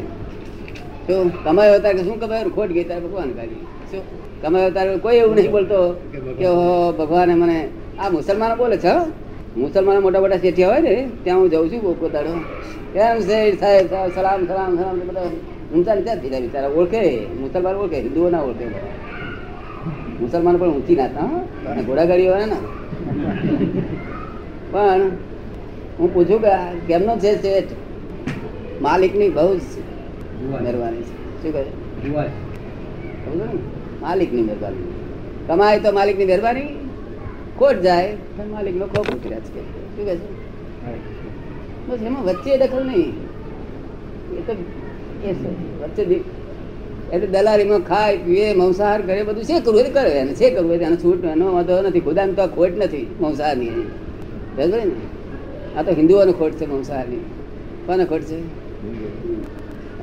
શું 1.07 1.45
કમાયો 1.45 1.79
તારે 1.79 1.99
શું 1.99 2.17
કમાયો 2.21 2.49
ખોટ 2.49 2.71
ગઈ 2.77 2.85
તારે 2.85 3.01
ભગવાન 3.01 3.31
કાઢી 3.33 3.63
શું 3.91 4.03
કમાયો 4.43 4.71
તારે 4.71 4.97
કોઈ 4.97 5.17
એવું 5.17 5.35
નહીં 5.35 5.51
બોલતો 5.51 5.79
કે, 6.39 6.47
હો, 6.47 6.93
ભગવાને 6.93 7.35
મને 7.35 7.59
આ 7.99 8.09
મુસલમાનો 8.11 8.55
બોલે 8.57 8.77
છે. 8.77 8.95
મુસલમાનો 9.57 10.01
મોટા 10.01 10.21
મોટા 10.21 10.37
શેઠિયા 10.37 10.71
હોય 10.71 10.81
ને, 10.81 10.95
ત્યાં 11.25 11.39
હું 11.41 11.51
જાઉં 11.51 11.69
છું 11.73 11.81
કોકો 11.81 12.09
દાડો 12.09 12.33
કેમ 12.95 13.17
છે 13.29 13.39
સાહેબ 13.61 13.87
સલામ 14.15 14.41
સલામ 14.47 14.71
સલામ 14.77 14.97
બધા 15.09 15.29
ઊંચા 15.75 15.95
નીચા 15.95 16.17
થઈ 16.21 16.31
જાય 16.31 16.41
બિચારા 16.41 16.71
ઓળખે. 16.79 17.03
મુસલમાન 17.41 17.75
ઓળખે 17.75 17.99
હિન્દુઓ 18.01 18.29
ના 18.31 18.43
ઓળખે 18.49 18.67
મુસલમાન 20.21 20.57
પણ 20.57 20.71
ઊંચી 20.71 20.97
નાતા, 20.97 21.27
હો. 21.31 21.39
અને 21.71 21.81
ઘોડાગાડી 21.83 22.29
વાળા 22.29 22.47
ના 22.47 22.63
પણ 24.71 25.03
હું 25.99 26.15
પૂછું 26.15 26.41
કે 26.41 26.81
કેમનો 26.87 27.17
છે 27.17 27.43
શેઠ? 27.43 27.65
માલિકની 28.83 29.29
બહુ 29.29 29.57
જ 29.57 29.61
મહેરબાની 30.63 31.03
છે. 31.03 31.43
શું 31.43 31.53
કહે? 31.53 31.65
માલિકની 34.01 34.43
મહેરબાની. 34.43 34.93
કમાય 35.47 35.81
તો 35.81 35.93
માલિકની 35.93 36.25
મહેરબાની. 36.25 36.91
ખોટ 37.59 37.77
જાય 37.77 38.13
તો 38.13 38.45
માલિકનો 38.51 38.87
ખોખ 38.87 39.09
ઉતર્યા 39.09 39.41
છે. 39.41 39.61
શું 39.97 40.07
કહે 40.07 40.17
છે? 40.17 41.87
બસ 41.87 41.99
એમાં 42.03 42.25
વચ્ચે 42.25 42.59
દખલ 42.59 42.87
નહીં. 42.87 43.09
એ 44.33 44.43
તો 44.47 44.53
એ. 45.25 45.33
વચ્ચે 45.83 46.05
એટલે 47.13 47.27
દલાલીમાં 47.27 47.81
ખાય 47.81 48.17
પીએ 48.17 48.55
મંસાહાર 48.55 49.03
કરે 49.03 49.23
બધું 49.23 49.45
છે 49.45 49.61
કરવું 49.61 49.81
હોય 49.81 49.91
કરે. 49.91 50.11
એને 50.11 50.35
છે 50.35 50.51
કરવું 50.51 50.75
એને 50.75 50.97
છૂટ 50.97 51.25
એનો 51.25 51.53
વાંધો 51.53 51.83
નથી. 51.83 52.01
ખુદાને 52.01 52.33
તો 52.33 52.47
ખોટ 52.47 52.79
નથી 52.79 53.07
મંસાહારની. 53.21 53.69
બરાબર 54.57 54.79
ને? 54.79 54.93
આ 55.79 55.83
તો 55.83 55.93
હિન્દુઓને 55.93 56.33
ખોટ 56.33 56.53
છે 56.53 56.67
મંસાહારની. 56.67 57.25
કોને 57.87 58.05
ખોટ 58.05 58.21
છે? 58.21 58.39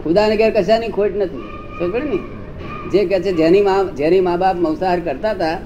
ખુદાને 0.03 0.37
ઘેર 0.37 0.61
કશાની 0.61 0.87
ખોટ 0.87 1.15
નથી. 1.15 1.43
સમજ 1.79 1.95
ને? 1.95 2.19
જે 2.91 3.05
કહે 3.05 3.19
છે 3.19 3.31
જેની 3.31 3.61
મા 3.61 3.83
જેની 3.83 4.19
મા 4.19 4.37
બાપ 4.37 4.55
મંસાહાર 4.55 4.99
કરતા 4.99 5.31
હતા 5.31 5.57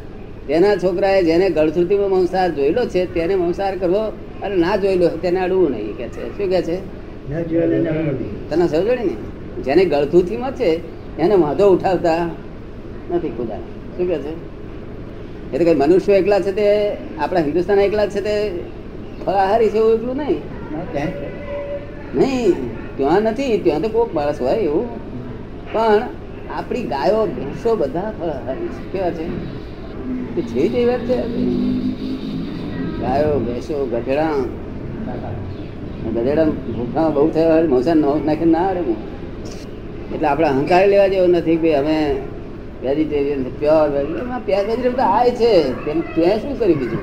તેના 0.47 0.75
છોકરાએ 0.75 1.23
જેને 1.23 1.49
ગળથુતીમાં 1.49 2.09
મંસાહાર 2.09 2.51
જોયેલો 2.51 2.85
છે 2.85 3.05
તેને 3.13 3.35
મંસાહાર 3.35 3.77
કરવો 3.77 4.01
અને 4.43 4.55
ના 4.55 4.75
જોયેલો 4.75 5.07
તેને 5.07 5.39
અડવું 5.39 5.71
નહીં 5.71 5.97
કે 5.97 6.07
છે. 6.07 6.37
શું 6.37 6.49
કે 6.49 6.61
છે. 6.61 6.77
તને 8.49 8.67
સમજે 8.67 8.95
ને? 8.95 9.15
જેને 9.61 9.85
ગળથુથીમાં 9.85 10.51
છે 10.51 10.96
એને 11.19 11.35
વાંધો 11.35 11.69
ઉઠાવતા 11.69 12.29
નથી 13.11 13.29
ખુદા 13.29 13.57
શું 13.97 14.07
કહે 14.07 14.17
છે? 14.17 14.33
એટલે 15.53 15.65
કઈ 15.65 15.75
મનુષ્યો 15.75 16.15
એકલા 16.15 16.39
છે 16.39 16.51
તે 16.51 16.97
આપણા 17.17 17.39
હિન્દુસ્તાન 17.39 17.79
એકલા 17.79 18.07
છે 18.07 18.21
તે 18.21 18.63
ફળાહારી 19.25 19.69
છે 19.69 19.77
એવું 19.77 19.93
એટલું 19.93 20.15
નહીં. 20.15 20.41
નહીં 22.15 22.53
ત્યાં 22.97 23.21
નથી 23.21 23.57
ત્યાં 23.57 23.81
તો 23.81 23.89
કોઈક 23.89 24.15
માણસ 24.15 24.41
હોય 24.41 24.57
એવું. 24.57 24.87
પણ 25.73 26.01
આપણી 26.49 26.83
ગાયો 26.83 27.25
ભેંસો 27.25 27.75
બધા 27.75 28.13
ફળાહારી 28.19 28.67
છે. 28.67 28.91
કેવા 28.91 29.09
છે? 29.09 29.27
છે 30.41 30.69
તે 30.73 30.85
વાત 30.85 30.99
છે 30.99 31.17
ગાયો 33.01 33.39
ભેંસો 33.39 33.85
ગધેડા. 33.85 34.31
ગધેડા 36.15 36.43
ભૂખા 36.45 37.09
બહુ 37.09 37.29
થયા 37.29 37.61
મોસા 37.61 37.93
નાખીને 37.93 38.51
ના 38.51 38.59
આવડે 38.59 38.79
હું 38.79 39.16
એટલે 40.15 40.27
આપણે 40.27 40.47
અહંકાર 40.47 40.87
લેવા 40.87 41.07
જેવો 41.07 41.27
નથી 41.27 41.55
કે 41.55 41.75
અમે 41.75 42.15
vegetarian 42.83 43.43
pure 43.43 43.89
vegetarian 43.89 44.39
pure 44.45 44.59
vegetarian 44.59 44.93
તો 44.93 45.01
આય 45.01 45.31
છે. 45.31 45.85
તેમ 45.85 45.99
તે 46.01 46.37
શું 46.37 46.59
કરી 46.59 46.73
બીજું? 46.73 46.99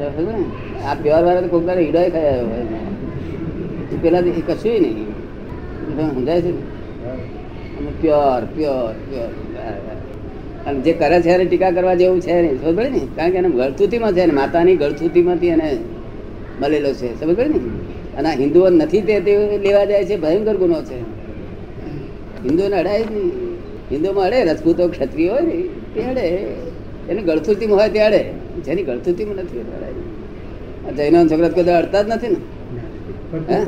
ને? 0.00 0.84
આ 0.84 0.94
પ્યોર 0.94 1.24
વાળા 1.24 1.40
તો 1.40 1.48
કોઈક 1.48 1.66
દાડો 1.66 1.80
ઈડોય 1.80 2.10
ખાઈ 2.10 2.24
આવ્યો 2.24 2.46
હોય. 2.46 3.98
પેલા 4.02 4.20
તો 4.20 4.26
એ 4.26 4.42
કશું 4.46 4.72
નહીં. 4.72 5.06
સમજાય 6.14 6.40
છે? 6.40 6.50
અને 7.78 7.90
પ્યોર 8.00 8.44
પ્યોર 8.44 8.92
પ્યોર 8.92 9.30
અને 10.66 10.80
જે 10.80 10.92
કરે 10.92 11.22
છે 11.22 11.30
એને 11.30 11.44
ટીકા 11.44 11.70
કરવા 11.70 11.94
જેવું 11.94 12.20
છે 12.20 12.42
નહીં. 12.42 12.62
સમજ 12.62 12.76
પડે 12.76 12.88
ને? 12.88 13.00
કારણ 13.16 13.30
કે 13.30 13.38
એને 13.38 13.48
ગળથુતીમાં 13.48 14.12
છે 14.12 14.26
ને, 14.26 14.32
માતાની 14.32 14.76
ગળથુતીમાંથી 14.76 15.46
એને 15.46 15.78
મળેલો 16.60 16.92
છે. 16.92 17.20
સમજ 17.20 17.36
પડે 17.36 17.48
ને? 17.48 17.60
અને 18.16 18.28
હિન્દુઓ 18.28 18.68
નથી 18.68 19.00
તે 19.00 19.20
લેવા 19.62 19.84
જાય 19.84 20.04
છે? 20.04 20.16
ભયંકર 20.16 20.56
ગુનો 20.56 20.82
છે. 20.82 21.23
હિન્દુઓને 22.44 22.76
અડાય 22.76 23.02
જ 23.02 23.10
નહીં. 23.10 23.32
હિન્દુમાં 23.90 24.26
અડે 24.26 24.44
રજપૂતો 24.44 24.88
ક્ષત્રિય 24.88 25.28
હોય 25.28 25.40
ને 25.40 25.56
તે 25.94 26.00
અડે. 26.02 26.26
એને 27.08 27.22
ગળથુતીમાં 27.22 27.78
હોય 27.78 27.88
તે 27.88 28.00
અડે. 28.00 28.22
જેની 28.64 28.82
ગળથુતીમાં 28.82 29.36
નથી 29.36 29.60
અડાય 29.60 29.94
જૈનો 30.92 31.28
છોકરા 31.28 31.48
કદાચ 31.48 31.84
અડતા 31.84 32.02
જ 32.02 32.08
નથી 32.08 32.28
ને? 32.28 32.36
કઈ? 33.32 33.64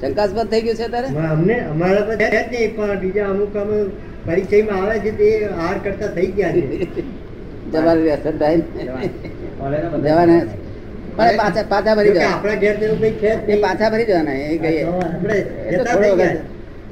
શંકાસ્પદ 0.00 0.50
થઈ 0.50 0.60
ગયું 0.60 0.76
છે 0.76 0.88
તારે? 0.88 1.08
અમને 1.28 1.56
અમારા 1.60 2.16
નહીં 2.50 2.76
પણ 2.76 3.00
બીજા 3.00 3.30
અમુક 3.30 3.56
અમે 3.56 3.78
પરિચયમાં 4.26 4.82
આવે 4.82 4.98
છે 4.98 5.12
તે 5.12 5.28
હાર 5.56 5.76
કરતા 5.78 6.06
થઈ 6.08 6.26
ગયા 6.26 6.52
છે. 6.52 7.04
અસર 8.12 8.34
થાય. 8.36 8.58
જવાના 10.08 10.38
પાછા 11.36 11.62
પાછા 11.68 11.94
ભરી 11.94 12.08
જવાના 12.10 12.36
એ 13.48 13.62
પાછા 13.62 13.90
ભરી 13.90 14.04
જવાના 14.04 14.32
એ 14.32 14.58
કહીએ. 14.58 14.84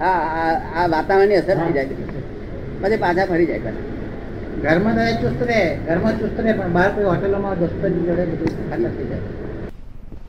હા 0.01 0.13
આ- 0.77 0.87
વાતાવરણની 0.87 1.37
અસર 1.37 1.55
થઈ 1.55 1.73
જાય. 1.73 1.87
પછી 2.83 2.97
પાછા 2.97 3.27
ફરી 3.27 3.47
જાય. 3.47 3.59
ઘરમાં 4.63 4.95
ચુસ્ત 5.21 5.43
રહે 5.43 5.77
ઘરમાં 5.87 6.21
ચુસ્ત 6.21 6.41
રહે 6.41 6.53
પણ 6.53 6.73
બહાર 6.73 6.89
કોઈ 6.89 7.05
હોટેલોમાં 7.05 7.59
દોસ્તની 7.59 8.07
જોડે 8.07 8.25
બધું 8.25 8.71
ખાતર 8.71 8.83
થઈ 8.83 9.05
જાય. 9.05 9.19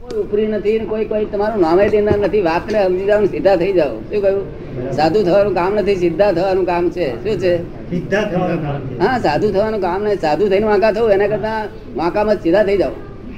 કોઈ 0.07 0.21
ઉપરી 0.21 0.47
નથી 0.47 0.79
કોઈ 0.79 1.05
કોઈ 1.05 1.25
તમારું 1.25 1.61
નામે 1.61 1.89
દેનાર 1.89 2.19
નથી 2.19 2.41
વાતને 2.41 2.83
સમજી 2.83 3.05
જાવ 3.05 3.25
સીધા 3.25 3.55
થઈ 3.55 3.73
જાઓ. 3.73 3.95
શું 3.99 4.21
કહ્યું? 4.21 4.45
સાધુ 4.93 5.23
થવાનું 5.23 5.53
કામ 5.53 5.75
નથી 5.75 5.95
સીધા 5.95 6.31
થવાનું 6.31 6.65
કામ 6.65 6.89
છે. 6.89 7.07
શું 7.23 7.39
છે? 7.39 7.53
સીધા 7.89 8.21
થવાનું 8.21 8.61
કામ 8.63 8.79
છે. 8.79 8.99
હા 8.99 9.19
સાધુ 9.19 9.51
થવાનું 9.51 9.81
કામ 9.81 10.03
નહીં. 10.03 10.19
સાધુ 10.19 10.49
થઈને 10.49 10.65
વાંકા 10.65 10.91
થવું 10.91 11.11
એના 11.11 11.27
કરતા 11.27 11.67
વાંકામાં 11.95 12.35
સીધા 12.35 12.63
થઈ 12.63 12.77
જાઓ. 12.77 12.91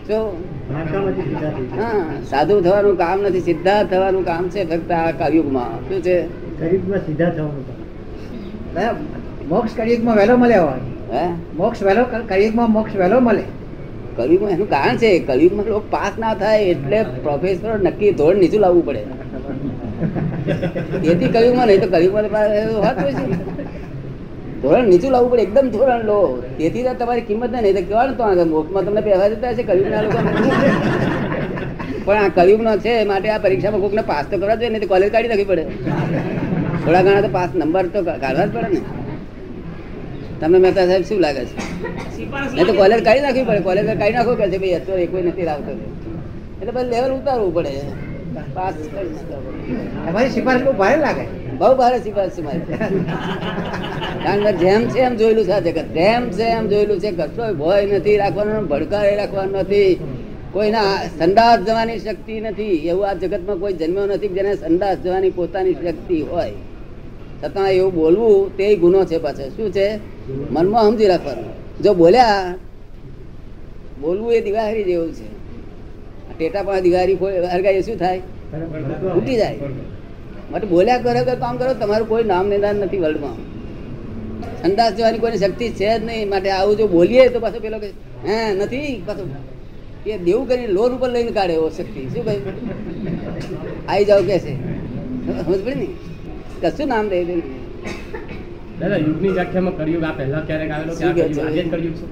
શું. 0.08 0.32
હા 1.80 2.24
સાધુ 2.30 2.62
થવાનું 2.62 2.98
કામ 2.98 3.22
નથી 3.22 3.40
સીધા 3.40 3.84
થવાનું 3.84 4.26
કામ 4.26 4.50
છે 4.50 4.66
ફક્ત 4.70 4.92
આ 4.92 5.12
કલયુગમાં 5.12 5.90
શું 5.90 6.02
છે? 6.02 6.18
ગરીબમાં 6.60 7.00
સીધા 7.00 7.30
થવાનું. 7.30 7.64
મોક્ષ 9.50 9.74
કળિયુગમાં 9.76 10.16
વહેલો 10.16 10.38
મળે 10.38 10.58
હોય. 10.58 10.82
હે? 11.14 11.26
મોક્ષ 11.58 11.84
વહેલો 11.84 12.04
કળિયુગમાં 12.28 12.72
મોક્ષ 12.72 12.96
વહેલો 12.96 13.20
મળે. 13.20 13.44
કલયુગમાં 14.18 14.52
એનું 14.52 14.70
કારણ 14.70 14.98
છે 14.98 15.10
કલયુગમાં 15.22 15.68
લોકો 15.68 15.88
પાસ 15.92 16.14
ના 16.18 16.34
થાય 16.36 16.70
એટલે 16.74 17.00
પ્રોફેસર 17.24 17.74
નક્કી 17.86 18.12
ધોરણ 18.20 18.42
નીચું 18.44 18.62
લાવવું 18.62 18.84
પડે. 18.86 19.02
એથી 21.12 21.30
કલયુગમાં 21.30 21.68
નહીં 21.68 21.82
તો 21.82 21.88
કલયુગમાં 21.88 22.26
હોતું 22.78 23.04
હોય 23.04 23.14
છે. 23.20 23.26
ધોરણ 24.64 24.90
નીચું 24.92 25.12
લાવવું 25.12 25.32
પડે 25.32 25.44
એકદમ 25.48 25.68
ધોરણ 25.76 26.04
લો. 26.06 26.20
તેથી 26.58 26.86
તો 26.88 26.94
તમારી 27.02 27.28
કિંમત 27.30 27.52
નહીં 27.56 27.76
તો 27.78 27.84
કહેવાનું 27.84 28.16
તો 28.18 28.24
આગળ 28.24 28.52
મોક્ષમાં 28.54 28.86
તમને 28.86 29.02
પહેવા 29.02 29.30
જતા 29.34 29.52
હશે 29.54 29.64
કલયુગના 29.64 30.02
લોકો. 30.06 30.20
પણ 32.06 32.20
આ 32.20 32.30
કલયુગનો 32.38 32.74
છે 32.86 32.94
માટે 33.06 33.30
આ 33.30 33.40
પરીક્ષામાં 33.40 33.84
કોકને 33.86 34.04
પાસ 34.04 34.26
તો 34.32 34.36
કરવા 34.38 34.60
જોઈએ 34.62 34.72
નહીં 34.72 34.84
તો 34.86 34.90
કોલેજ 34.94 35.12
કાઢી 35.12 35.32
નાખવી 35.34 35.50
પડે. 35.52 35.64
થોડા 36.84 37.04
ઘણા 37.04 37.22
તો 37.22 37.32
પાસ 37.38 37.52
નંબર 37.56 37.86
તો 37.94 38.00
કાઢવા 38.08 38.48
જ 38.48 38.52
પડે 38.54 38.70
ને. 38.74 38.82
તમને 40.42 40.58
મહેતા 40.66 40.86
સાહેબ 40.90 41.04
શું 41.10 41.20
લાગે 41.26 41.42
છે? 41.46 41.56
નહીં 42.54 42.68
તો 42.68 42.74
કોલેજ 42.82 43.02
કાઢી 43.08 43.26
નાખવી 43.26 43.48
પડે 43.50 43.62
કોલેજ 43.70 43.86
કાઢી 43.88 44.18
નાખો 44.18 44.36
કે 44.42 44.46
છે 44.52 44.58
ભાઈ 44.62 44.78
અત્યારે 44.80 45.06
કોઈ 45.14 45.24
નથી 45.30 45.48
લાવતો. 45.50 45.72
એટલે 46.62 46.72
પછી 46.76 46.90
લેવલ 46.94 47.12
ઉતારવું 47.18 47.52
પડે. 47.58 47.74
પાસ 48.56 48.76
અમારી 50.08 50.32
સિફારિશ 50.36 50.64
બહુ 50.68 50.74
ભારે 50.82 50.98
લાગે. 51.06 51.26
બહુ 51.60 51.74
ભારે 51.82 51.98
સિફારિશ 52.06 52.36
છે 52.36 52.42
મારી 52.48 52.66
કારણ 54.24 54.44
કે 54.46 54.52
જેમ 54.62 54.82
છે 54.94 55.00
એમ 55.08 55.14
જોયેલું 55.20 55.46
છે 55.50 55.58
જગત. 55.66 55.88
જેમ 55.98 56.24
છે 56.38 56.46
એમ 56.58 56.66
જોયેલું 56.72 57.00
છે 57.04 57.12
કશો 57.20 57.44
ભય 57.60 57.98
નથી 57.98 58.18
રાખવાનો 58.24 58.62
ભડકારે 58.72 59.12
રાખવાનો 59.22 59.62
નથી. 59.64 59.92
કોઈના 60.54 60.94
સંદાસ 61.20 61.60
જવાની 61.68 62.00
શક્તિ 62.06 62.36
નથી. 62.48 62.76
એવું 62.90 63.06
આ 63.10 63.16
જગતમાં 63.22 63.58
કોઈ 63.62 63.78
જન્મ્યો 63.80 64.08
નથી 64.14 64.34
જેને 64.38 64.52
સંદાસ 64.64 64.98
જવાની 65.04 65.36
પોતાની 65.38 65.78
શક્તિ 65.84 66.18
હોય. 66.32 66.58
છતાં 67.44 67.72
એવું 67.72 67.94
બોલવું 67.94 68.58
તે 68.58 68.76
ગુનો 68.76 69.06
છે 69.06 69.18
પાછો. 69.18 69.50
શું 69.50 69.72
છે? 69.72 69.88
મનમાં 70.52 70.84
સમજી 70.84 71.06
રાખવાનું. 71.06 71.46
જો 71.84 71.94
બોલ્યા, 71.94 72.56
બોલવું 74.02 74.34
એ 74.34 74.42
દિવાળી 74.42 74.84
જેવું 74.84 75.14
છે. 75.14 75.28
ટેટા 76.38 76.64
પણ 76.64 76.80
દિવાળી 76.80 77.18
હરગાઈ 77.54 77.82
શું 77.82 77.98
થાય? 77.98 78.22
ઉઠી 79.18 79.36
જાય. 79.36 79.60
માટે 80.52 80.68
બોલ્યા 80.68 80.98
કરો 80.98 81.24
કે 81.26 81.36
કામ 81.36 81.58
કરો, 81.58 81.74
તમારું 81.74 82.08
કોઈ 82.08 82.24
નામ 82.24 82.50
નિદાન 82.50 82.76
નથી 82.76 82.98
વર્લ્ડમાં. 82.98 83.38
સંદાસ 84.62 84.94
જવાની 84.94 85.18
કોઈ 85.18 85.38
શક્તિ 85.38 85.70
છે 85.70 86.00
જ 86.00 86.04
નહીં. 86.06 86.30
માટે 86.30 86.50
આવું 86.50 86.78
જો 86.78 86.88
બોલીએ 86.88 87.28
તો 87.30 87.40
પાછો 87.40 87.60
પેલો 87.60 87.80
કે, 87.80 87.90
હે, 88.28 88.56
નથી. 88.56 89.04
પાછો 89.06 89.24
એ 90.08 90.18
દેવું 90.18 90.48
કરીને 90.48 90.68
લોન 90.68 90.92
ઉપર 90.96 91.10
લઈને 91.10 91.32
કાઢે 91.32 91.54
એવો 91.54 91.70
શક્તિ. 91.70 92.02
શું 92.14 92.26
ભાઈ 92.26 92.42
આવી 93.88 94.06
જાવ 94.06 94.22
કે 94.22 94.40
છે. 94.40 94.54
સમજ 95.44 95.66
પડી 95.66 95.76
ને? 95.76 95.88
કશું 96.62 96.88
નામ 96.92 97.06
દે 97.12 97.20
દે. 97.24 97.36
દાદા 98.80 99.00
યુગની 99.06 99.30
વ્યાખ્યામાં 99.30 99.76
કળિયુગ 99.78 100.04
આ 100.04 100.14
પહેલા 100.20 100.42
ક્યારેક 100.48 100.72
આવેલો 100.72 100.94
કે 100.94 101.08
કળિયુગ? 101.14 101.48
આજે 101.48 101.64
કળિયુગ 101.74 101.96
છે. 102.00 102.06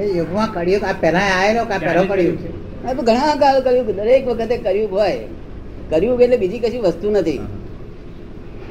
એ 0.00 0.02
યુગમાં 0.18 0.48
કળિયુગ 0.54 0.84
આ 0.84 0.94
પહેલા 1.02 1.28
આવેલો 1.38 1.64
કે 1.70 1.76
પહેલો 1.84 2.02
કળિયુગ? 2.12 2.38
છે. 2.42 2.50
આ 2.86 2.94
તો 2.94 3.02
ઘણા 3.02 3.36
કાળ 3.42 3.60
કર્યું 3.60 3.86
દરેક 3.98 4.22
વખતે 4.28 4.56
કર્યું 4.56 4.90
હોય. 4.90 5.18
કર્યું 5.90 6.22
એટલે 6.22 6.36
બીજી 6.36 6.58
કશી 6.58 6.82
વસ્તુ 6.86 7.10
નથી. 7.10 7.40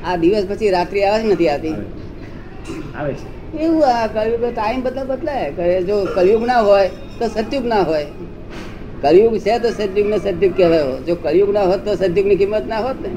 આ 0.05 0.15
દિવસ 0.15 0.45
પછી 0.50 0.71
રાત્રિ 0.77 1.03
આવે 1.03 1.24
જ 1.24 1.25
નથી 1.33 1.50
આવતી 1.50 1.75
આવે 2.98 3.13
છે. 3.13 3.27
એવું 3.63 3.83
આ 3.93 4.07
કળિયુગ 4.07 4.45
ટાઈમ 4.53 4.81
બદલા 4.81 5.03
બદલાય. 5.03 5.81
જો 5.81 5.95
કળિયુગ 6.15 6.43
ના 6.51 6.62
હોય 6.69 6.89
તો 7.19 7.25
સતયુગ 7.27 7.65
ના 7.65 7.83
હોય. 7.89 8.05
કળિયુગ 9.01 9.36
છે 9.48 9.59
તો 9.59 9.69
સતયુગ 9.69 10.07
ને 10.13 10.17
સતયુગ 10.17 10.53
કહેવાય. 10.57 11.01
જો 11.07 11.13
કળિયુગ 11.15 11.51
ના 11.57 11.67
હોત 11.74 11.81
તો 11.86 11.91
સતયુગની 11.95 12.36
કિંમત 12.36 12.67
ના 12.67 12.81
હોત 12.88 13.01
ને. 13.01 13.12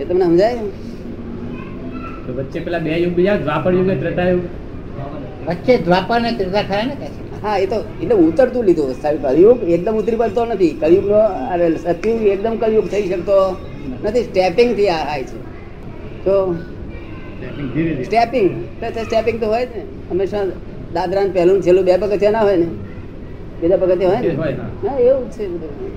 એ 0.00 0.04
તમને 0.04 0.24
સમજાય? 0.26 0.62
તો 2.26 2.32
વચ્ચે 2.34 2.58
પેલા 2.60 2.80
બે 2.80 2.90
યુગ 2.96 3.14
બીજા 3.14 3.36
દ્વાપર 3.38 3.72
યુગ 3.72 3.86
ને 3.86 3.96
ત્રેતા 3.96 4.26
યુગ. 4.26 4.44
વચ્ચે 5.48 5.74
દ્વાપર 5.86 6.18
ને 6.20 6.30
ત્રેતા 6.38 6.64
ખરા 6.64 6.84
ને 6.90 6.94
કે 7.00 7.06
હા 7.42 7.56
એ 7.58 7.66
તો 7.66 7.78
એટલે 8.02 8.14
ઉતરતું 8.26 8.64
લીધું. 8.68 8.92
સાહેબ 9.02 9.18
કળિયુગ 9.24 9.58
એકદમ 9.76 9.96
ઉતરી 10.00 10.20
પડતો 10.22 10.42
નથી. 10.46 10.72
કલયુગ 10.80 11.06
નો 11.12 11.20
અરે 11.52 11.66
સતયુગ 11.84 12.22
એકદમ 12.34 12.54
કલયુગ 12.62 12.86
થઈ 12.92 13.04
શકતો 13.10 13.36
નથી. 14.02 14.24
સ્ટેપિંગથી 14.28 14.90
આ 14.90 15.02
થાય 15.08 15.24
છે. 15.24 15.38
તો 16.24 16.34
સ્ટેપિંગ 18.06 18.48
સ્ટેપિંગ 19.04 19.36
તો 19.40 19.46
હોય 19.46 19.66
ને. 19.66 19.80
હંમેશા 20.08 20.44
દાદરા 20.94 21.24
ને 21.24 21.30
પહેલું 21.30 21.62
છેલ્લું 21.64 21.84
બે 21.84 21.98
પગથિયા 22.02 22.32
ના 22.32 22.44
હોય 22.46 22.58
ને. 22.58 22.68
બીજા 23.60 23.78
પગથિયા 23.78 24.22
હોય 24.36 24.54
ને? 24.54 24.64
હા 24.82 24.98
એવું 25.00 25.26
જ 25.28 25.34
છે 25.34 25.44
બધું. 25.52 25.92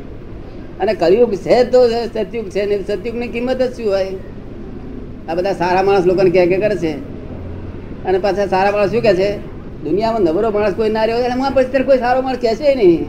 અને 0.79 0.93
કળિયુગ 0.93 1.33
છે 1.33 1.63
તો 1.69 1.79
સતયુગ 1.87 2.49
છે 2.49 2.65
ને 2.65 2.83
સતયુગની 2.83 3.27
કિંમત 3.27 3.61
જ 3.61 3.75
શું 3.75 3.85
હોય? 3.85 4.11
આ 5.29 5.35
બધા 5.35 5.53
સારા 5.53 5.83
માણસ 5.83 6.05
લોકોને 6.05 6.29
કહે 6.29 6.45
કે 6.47 6.57
કરે 6.57 6.75
છે. 6.75 6.93
અને 8.05 8.17
પાછા 8.19 8.47
સારા 8.47 8.71
માણસ 8.71 8.91
શું 8.91 9.01
કહે 9.01 9.13
છે? 9.13 9.29
દુનિયામાં 9.83 10.21
નબળો 10.21 10.51
માણસ 10.51 10.73
કોઈ 10.73 10.89
ના 10.89 11.03
રહ્યો 11.03 11.19
એમાં 11.19 11.53
પછી 11.53 11.63
ત્યારે 11.63 11.85
કોઈ 11.85 11.97
સારો 11.97 12.21
માણસ 12.21 12.37
કહે 12.37 12.55
છે 12.55 12.75
નહીં. 12.75 13.05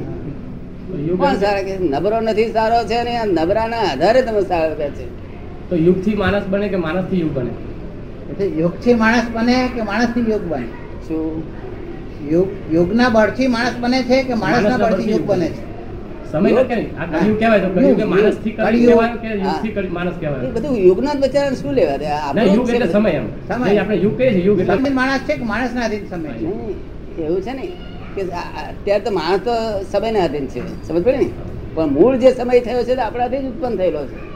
યુગ 1.06 1.18
કોણ 1.18 1.36
સારા 1.36 1.62
કે 1.62 1.78
નબળો 1.78 2.20
નથી 2.20 2.52
સારો 2.52 2.84
છે 2.84 3.02
ને 3.04 3.16
આ 3.16 3.24
નબળાના 3.24 3.84
આધારે 3.92 4.22
તમે 4.22 4.42
સારો 4.42 4.74
કહે 4.74 4.90
છે. 4.90 5.04
તો 5.68 5.76
યુગથી 5.76 6.14
માણસ 6.14 6.46
બને 6.46 6.68
કે 6.68 6.76
માણસથી 6.76 7.20
યુગ 7.20 7.32
બને? 7.32 7.50
એટલે 8.30 8.46
યોગથી 8.46 8.94
માણસ 8.94 9.26
બને 9.34 9.56
કે 9.74 9.82
માણસથી 9.82 10.30
યોગ 10.30 10.42
બને? 10.42 10.66
શું? 11.08 11.42
યોગ 12.32 12.48
યોગના 12.72 13.08
બળથી 13.08 13.46
માણસ 13.46 13.76
બને 13.80 14.02
છે 14.02 14.22
કે 14.22 14.34
માણસના 14.34 14.68
માણસના 14.68 14.90
બળથી 14.90 15.10
યોગ 15.10 15.26
બને 15.26 15.48
છે? 15.48 15.69
સમય? 16.32 16.52
આ 16.52 16.60
કહેવાય 17.38 17.60
તો 17.60 18.06
માણસથી 18.06 18.50
કહેવાય 18.50 19.72
કે 19.72 19.72
થી 19.72 19.88
માણસ 19.88 20.12
કહેવાય. 20.20 20.50
બધું 20.50 20.78
યુગના 20.78 21.14
જ 21.14 21.54
શું 21.54 21.72
લેવા 21.72 21.96
દે? 21.96 22.06
આ 22.06 22.32
ના 22.32 22.42
યુગ 22.42 22.70
એટલે 22.70 22.92
સમય 22.92 23.10
એમ. 23.10 23.26
સમય. 23.49 23.76
આપણે 23.78 23.96
યુગ 23.96 24.18
કહીએ 24.18 24.32
છીએ 24.32 24.44
યુગ 24.44 24.60
એટલે 24.60 24.90
માણસ 24.90 25.20
છે 25.20 25.37
કે 25.37 25.44
માણસના 25.44 25.80
અધીન 25.84 26.08
સમય 26.08 26.28
છે? 26.28 27.22
એવું 27.22 27.42
છે 27.42 27.52
ને 27.52 27.72
કે 28.16 28.22
આ- 28.22 28.37
આ- 28.37 28.68
અત્યારે 28.68 29.04
તો 29.04 29.10
માણસ 29.10 29.40
તો 29.40 29.50
સમયના 29.92 30.25
અધીન 30.25 30.46
છે. 30.46 30.88
સમજ 30.88 31.04
પડે 31.04 31.16
ને? 31.16 31.30
પણ 31.75 31.87
મૂળ 31.87 32.16
જે 32.16 32.32
સમય 32.32 32.60
થયો 32.60 32.82
છે 32.82 32.94
તે 32.94 33.00
આપણાથી 33.00 33.38
જ 33.38 33.44
ઉત્પન્ન 33.44 33.76
થયેલો 33.76 34.06
છે. 34.06 34.30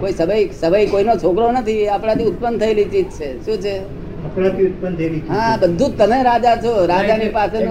કોઈ 0.00 0.12
સમય 0.12 0.46
સમય 0.60 0.86
કોઈનો 0.86 1.16
છોકરો 1.16 1.52
નથી 1.52 1.88
આપણાથી 1.88 2.24
ઉત્પન્ન 2.24 2.58
થયેલી 2.58 2.84
ચીજ 2.84 3.06
છે. 3.10 3.46
શું 3.46 3.58
છે? 3.58 3.78
આપણાથી 4.24 4.66
ઉત્પન્ન 4.66 4.96
થયેલી 4.96 5.22
હા 5.28 5.56
બધું 5.56 5.88
જ 5.90 5.98
તમે 5.98 6.22
રાજા 6.22 6.56
છો. 6.56 6.86
રાજાની 6.86 7.28
પાસે 7.28 7.64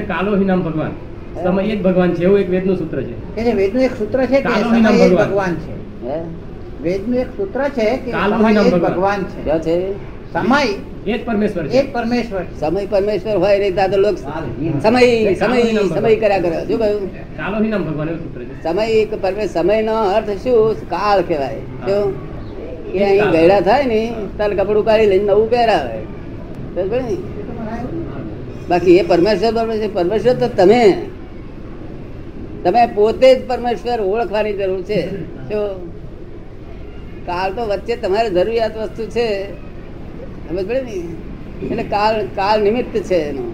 કાલો 0.00 0.36
હિ 0.36 0.44
નામ 0.44 0.62
ભગવાન. 0.62 1.09
સમય 1.34 1.64
એ 1.64 1.76
જ 1.76 1.82
ભગવાન 1.82 2.14
છે 2.14 2.24
એવું 2.24 2.38
એક 2.38 2.50
વેદનું 2.50 2.76
સૂત્ર 2.76 3.02
છે. 3.02 3.34
કે 3.34 3.42
જે 3.44 3.52
વેદનું 3.52 3.82
એક 3.82 3.92
સૂત્ર 3.98 4.26
છે 4.26 4.40
કે 4.40 4.48
સમય 4.48 5.04
એ 5.04 5.14
ભગવાન. 5.14 5.54
છે. 5.54 5.74
વેદનું 6.82 7.18
એક 7.18 7.26
સૂત્ર 7.26 7.68
છે 7.68 7.96
કે 7.96 8.10
સમય 8.10 8.66
એ 8.66 8.70
ભગવાન. 8.70 9.22
છે. 9.22 9.44
ક્યાં 9.44 9.60
છે? 9.60 9.92
સમય 10.32 10.66
એ 11.06 11.18
જ 11.18 11.26
પરમેશ્વર 11.26 11.66
છે. 11.66 11.82
જ 11.82 11.92
પરમેશ્વર 11.92 12.42
સમય 12.60 12.86
પરમેશ્વર 12.86 13.36
હોય 13.36 13.58
નહીં 13.58 13.74
ત્યાં 13.74 13.90
તો 13.90 13.96
લોક 13.96 14.18
સમય 14.82 15.34
સમય 15.34 15.62
સમય 15.88 16.16
કર્યા 16.16 16.38
કરે. 16.38 16.66
શું 16.66 16.78
કહ્યું? 16.78 17.36
કાલો 17.36 17.58
નામ 17.58 17.84
ભગવાન 17.84 18.08
સૂત્ર 18.08 18.40
છે. 18.42 18.62
સમય 18.62 18.86
એક 18.86 19.22
પરમે 19.22 19.46
સમય 19.46 19.82
નો 19.82 19.94
અર્થ 19.94 20.30
શું? 20.30 20.88
કાળ 20.90 21.22
કહેવાય. 21.22 21.56
શું? 21.56 22.14
એ 22.92 23.04
અહીં. 23.04 23.30
ગયડા 23.30 23.60
થાય 23.60 23.84
ને 23.84 24.12
તાર 24.38 24.54
કપડું 24.54 24.84
કાઢી 24.84 25.06
લઈને 25.06 25.24
નવું 25.24 25.50
પહેરાવે. 25.50 26.00
પડી? 26.88 27.16
બાકી 28.68 28.96
એ 28.96 29.02
પરમેશ્વર 29.02 29.52
પરમેશ્વર 29.52 29.88
પરમેશ્વર 29.94 30.34
તો 30.34 30.48
તમે. 30.48 31.09
તમે 32.64 32.86
પોતે 32.86 33.34
જ 33.34 33.48
પરમેશ્વર 33.48 34.00
ઓળખવાની 34.00 34.52
જરૂર 34.52 34.82
છે. 34.82 35.10
જો 35.48 35.90
કાળ 37.26 37.52
તો 37.52 37.66
વચ્ચે 37.66 37.96
તમારે 37.96 38.30
જરૂરિયાત 38.30 38.76
વસ્તુ 38.76 39.06
છે. 39.06 39.52
સમજ 40.48 40.68
પડે 40.68 40.82
ને? 40.82 40.90
એટલે 41.66 41.82
કાળ 41.82 42.26
કાળ 42.26 42.60
નિમિત્ત 42.60 42.98
છે 42.98 43.14
એનો. 43.14 43.52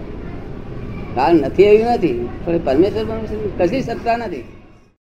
કાળ 1.15 1.33
નથી, 1.33 1.63
એવું 1.63 1.93
નથી. 1.93 2.29
પણ 2.45 2.57
પરમેશ્વર 2.57 3.03
પરમેશ્વર 3.03 3.65
કશી 3.65 3.81
સત્તા 3.81 4.17
નથી. 4.17 4.43